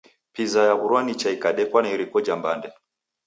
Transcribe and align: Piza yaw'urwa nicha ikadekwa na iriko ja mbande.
Piza 0.33 0.59
yaw'urwa 0.67 0.99
nicha 1.03 1.29
ikadekwa 1.35 1.79
na 1.81 1.89
iriko 1.95 2.17
ja 2.25 2.35
mbande. 2.39 2.69